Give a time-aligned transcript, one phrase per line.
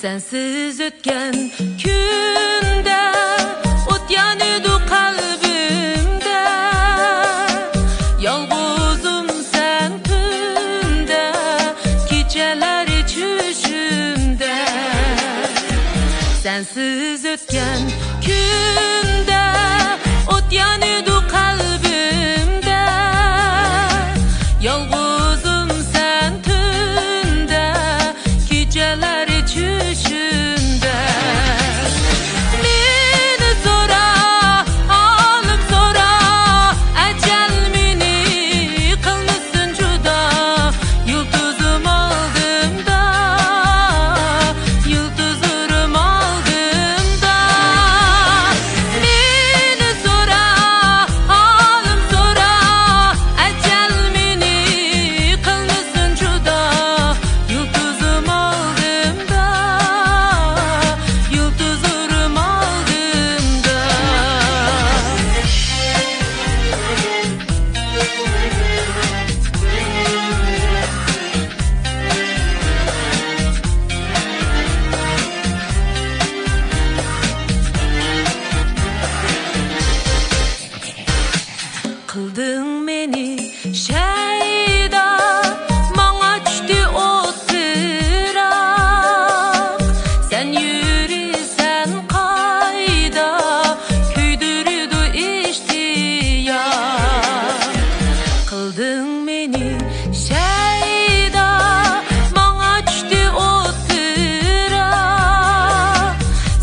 [0.00, 1.32] Sensiz ötken
[1.82, 3.12] künde
[3.90, 6.44] Ot yanıyordu kalbimde.
[8.20, 11.32] Yalgızım sen tünde
[12.08, 14.66] Kiçeler iç üçümde
[16.42, 17.90] Sensiz ötken
[18.22, 19.52] künde
[20.26, 22.86] Ot yanıyordu kalbimde.
[24.62, 24.99] Yalgız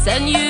[0.07, 0.46] and you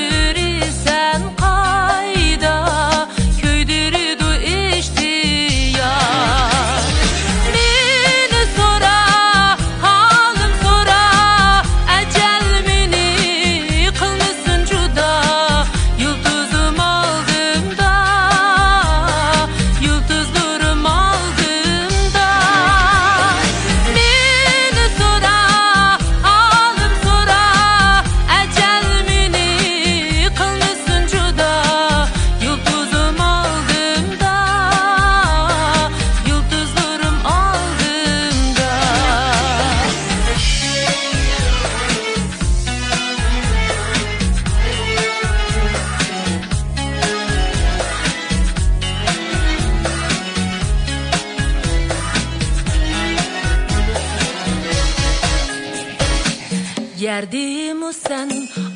[57.08, 58.30] Yerdim sen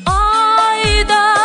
[0.06, 1.41] ayda